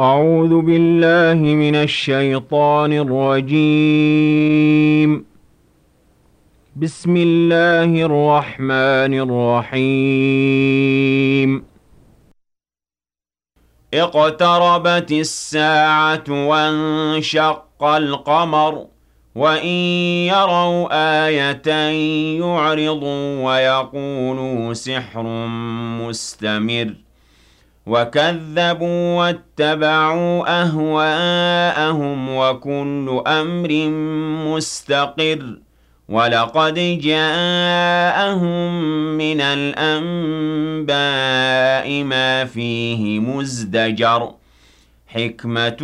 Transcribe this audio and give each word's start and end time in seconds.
أعوذ 0.00 0.60
بالله 0.60 1.34
من 1.34 1.74
الشيطان 1.74 2.92
الرجيم. 2.92 3.64
بسم 6.76 7.16
الله 7.16 8.02
الرحمن 8.02 9.20
الرحيم. 9.70 11.64
اقتربت 13.94 15.12
الساعة 15.12 16.24
وانشق 16.28 17.84
القمر 17.84 18.86
وَإِن 19.34 19.66
يَرَوْا 20.26 20.88
آيَةً 21.26 21.68
يُعْرِضُوا 22.38 23.44
وَيَقُولُوا 23.44 24.72
سِحْرٌ 24.72 25.22
مُّسْتَمِرٌّ. 26.02 27.03
وَكَذَّبُوا 27.86 29.18
وَاتَّبَعُوا 29.18 30.62
أَهْوَاءَهُمْ 30.62 32.36
وَكُلُّ 32.36 33.22
أَمْرٍ 33.26 33.68
مُّسْتَقِرٌّ 34.48 35.58
وَلَقَدْ 36.08 36.74
جَاءَهُم 37.02 38.72
مِّنَ 39.18 39.40
الْأَنبَاءِ 39.40 40.94
مَا 42.04 42.44
فِيهِ 42.44 43.18
مُزْدَجَرٌ 43.20 44.34
حِكْمَةٌ 45.06 45.82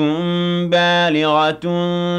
بَالِغَةٌ 0.71 1.61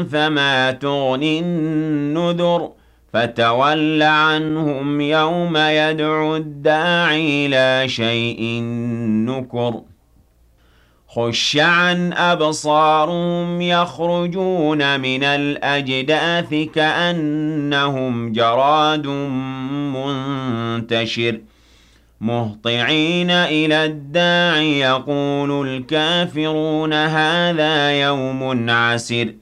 فَمَا 0.02 0.70
تُغْنِ 0.70 1.22
النُّذُرُ 1.22 2.70
فَتَوَلَّ 3.12 4.02
عَنْهُمْ 4.02 5.00
يَوْمَ 5.00 5.56
يَدْعُ 5.56 6.36
الدَّاعِ 6.36 7.14
إِلَىٰ 7.14 7.88
شَيْءٍ 7.88 8.62
نُّكُرٍ. 9.28 9.80
خُشَّ 11.08 11.56
عَنْ 11.56 12.12
أَبْصَارُهُمْ 12.12 13.60
يَخْرُجُونَ 13.62 15.00
مِنَ 15.00 15.24
الْأَجْدَاثِ 15.24 16.54
كَأَنَّهُمْ 16.74 18.32
جَرَادٌ 18.32 19.06
مُّنتَشِرٌ. 19.96 21.40
مُهْطِعِينَ 22.20 23.30
إِلَى 23.30 23.84
الدَّاعِ 23.84 24.56
يَقُولُ 24.58 25.68
الْكَافِرُونَ 25.68 26.92
هَٰذَا 26.92 27.90
يَوْمٌ 27.90 28.70
عَسِرٌ. 28.70 29.41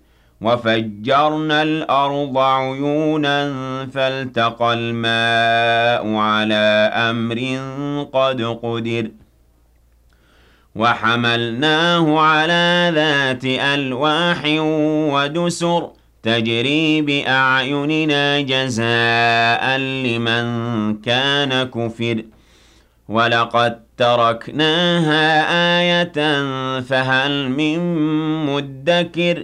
وَفَجَّرْنَا 0.41 1.63
الْأَرْضَ 1.63 2.37
عُيُونًا 2.37 3.41
فَالْتَقَى 3.93 4.73
الْمَاءُ 4.73 6.15
عَلَىٰ 6.15 6.91
أَمْرٍ 7.09 7.39
قَدْ 8.13 8.41
قُدِرَ 8.63 9.07
وَحَمَلْنَاهُ 10.75 12.19
عَلَىٰ 12.19 12.91
ذَاتِ 12.95 13.45
أَلْوَاحٍ 13.45 14.41
وَدُسُرٍ 15.13 15.89
تَجْرِي 16.23 17.01
بِأَعْيُنِنَا 17.01 18.41
جَزَاءً 18.41 19.77
لِّمَن 19.77 20.45
كَانَ 21.01 21.63
كُفِرَ 21.63 22.23
وَلَقَد 23.09 23.79
تَّرَكْنَاهَا 23.97 25.25
آيَةً 25.79 26.17
فَهَلْ 26.81 27.49
مِن 27.49 27.79
مُّدَّكِرٍ 28.45 29.43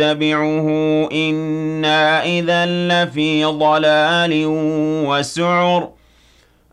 نَّتَّبِعُهُ 0.00 0.68
إِنَّا 1.12 2.24
إِذًا 2.26 2.66
لَّفِي 2.66 3.44
ضَلَالٍ 3.44 4.44
وَسُعُرٍ. 5.06 5.88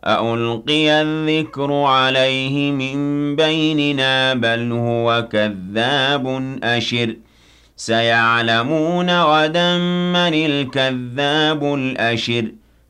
أَأُلْقِيَ 0.06 0.92
الذِّكْرُ 0.92 1.74
عَلَيْهِ 1.74 2.72
مِن 2.72 3.36
بَيْنِنَا 3.36 4.34
بَلْ 4.34 4.72
هُوَ 4.72 5.28
كَذَّابٌ 5.32 6.58
أَشِرٌ. 6.64 7.16
سَيَعْلَمُونَ 7.78 9.22
غَدًا 9.22 9.78
مَّنِ 10.14 10.34
الْكَذَّابُ 10.34 11.74
الْأَشِرُ. 11.74 12.46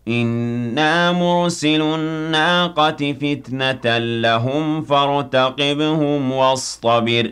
إِنَّا 0.07 1.11
مُرْسِلُو 1.11 1.95
النَّاقَةِ 1.95 3.13
فِتْنَةً 3.21 3.97
لَّهُمْ 3.97 4.81
فَارْتَقِبْهُمْ 4.81 6.31
وَاصْطَبِرْ. 6.31 7.31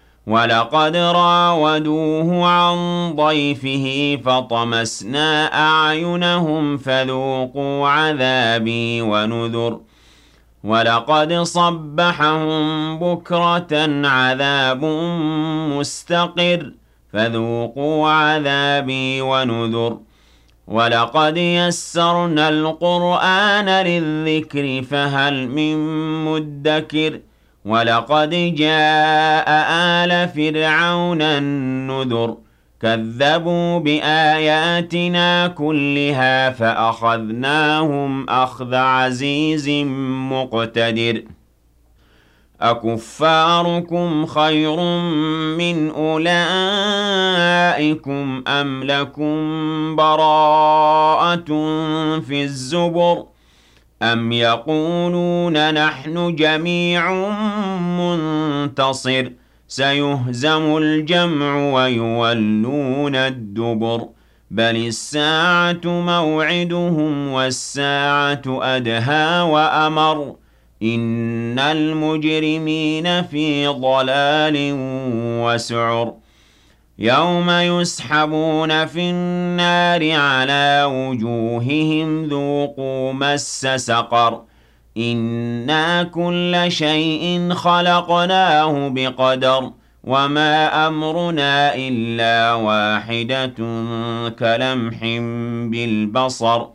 وَلَقَدْ 0.27 0.95
رَاوَدُوهُ 0.95 2.45
عَن 2.45 2.75
ضَيْفِهِ 3.15 4.17
فَطَمَسْنَا 4.25 5.45
أَعْيُنَهُمْ 5.67 6.77
فَذُوقُوا 6.77 7.87
عَذَابِي 7.87 9.01
وَنُذُرِ 9.01 9.79
وَلَقَدْ 10.63 11.33
صَبَّحَهُم 11.33 12.99
بُكْرَةً 12.99 14.07
عَذَابٌ 14.07 14.83
مُّسْتَقِرٌّ 15.73 16.71
فَذُوقُوا 17.13 18.09
عَذَابِي 18.09 19.21
وَنُذُرِ 19.21 19.97
وَلَقَدْ 20.67 21.37
يَسَّرْنَا 21.37 22.49
الْقُرْآنَ 22.49 23.69
لِلذِّكْرِ 23.85 24.83
فَهَلْ 24.91 25.47
مِن 25.47 25.75
مُّدَّكِرٍ 26.25 27.19
وَلَقَدْ 27.65 28.29
جَاءَ 28.57 29.49
آلَ 29.69 30.29
فِرْعَوْنَ 30.29 31.21
النُّذُرُ 31.21 32.37
كَذَّبُوا 32.81 33.79
بِآيَاتِنَا 33.79 35.47
كُلِّهَا 35.47 36.49
فَأَخَذْنَاهُمْ 36.49 38.29
أَخْذَ 38.29 38.73
عَزِيزٍ 38.75 39.69
مُّقْتَدِرٍ 40.31 41.21
أَكُفَّارُكُمْ 42.61 44.25
خَيْرٌ 44.25 44.75
مِّنْ 45.57 45.89
أُولَٰئِكُمْ 45.89 46.43
أَمْ 48.47 48.83
لَكُم 48.83 49.35
بَرَاءَةٌ 49.95 51.45
فِي 52.19 52.43
الزُّبُرِ 52.43 53.25
أَمْ 54.03 54.31
يَقُولُونَ 54.31 55.73
نَحْنُ 55.73 56.35
جَمِيعٌ 56.35 57.11
مُّنتَصِرٌ 57.79 59.31
سَيُهْزَمُ 59.67 60.77
الْجَمْعُ 60.77 61.73
وَيُوَلُّونَ 61.73 63.15
الدُّبُرَ 63.15 64.07
بَلِ 64.51 64.75
السَّاعَةُ 64.75 65.81
مَوْعِدُهُمْ 65.85 67.27
وَالسَّاعَةُ 67.27 68.41
أَدْهَىٰ 68.47 69.41
وَأَمَرُّ 69.41 70.35
إِنَّ 70.83 71.59
الْمُجْرِمِينَ 71.59 73.21
فِي 73.23 73.67
ضَلَالٍ 73.67 74.55
وَسُعُرٍ 75.45 76.13
يَوْمَ 77.01 77.49
يُسْحَبُونَ 77.49 78.85
فِي 78.85 79.09
النَّارِ 79.09 80.11
عَلَىٰ 80.11 80.83
وُجُوهِهِمْ 80.85 82.25
ذُوقُوا 82.25 83.13
مَسَّ 83.13 83.67
سَقَرَ. 83.75 84.41
إِنَّا 84.97 86.03
كُلَّ 86.03 86.65
شَيْءٍ 86.67 87.49
خَلَقْنَاهُ 87.53 88.89
بِقَدَرٍ 88.89 89.71
وَمَا 90.03 90.87
أَمْرُنَا 90.87 91.75
إِلَّا 91.75 92.53
وَاحِدَةٌ 92.53 93.53
كَلَمْحٍ 94.39 94.97
بِالْبَصَرِ. 95.71 96.67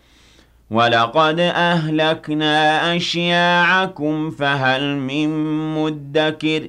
وَلَقَدْ 0.70 1.40
أَهْلَكْنَا 1.40 2.96
أَشْيَاعَكُمْ 2.96 4.31
فَهَلْ 4.31 4.96
مِن 4.96 5.28
مُّدَّكِرٍ 5.75 6.69